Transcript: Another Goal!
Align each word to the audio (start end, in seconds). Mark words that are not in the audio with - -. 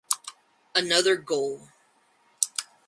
Another 0.73 1.15
Goal! 1.15 1.69